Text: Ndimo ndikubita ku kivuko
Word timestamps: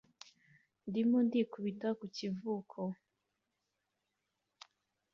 Ndimo 0.87 1.17
ndikubita 1.25 1.87
ku 1.97 2.05
kivuko 2.15 2.79